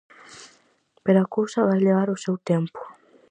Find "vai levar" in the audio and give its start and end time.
1.67-2.07